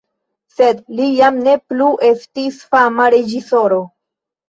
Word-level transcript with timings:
Sed 0.53 0.81
li 1.01 1.09
jam 1.19 1.37
ne 1.49 1.55
plu 1.73 1.91
estis 2.09 2.61
fama 2.73 3.11
reĝisoro. 3.19 3.83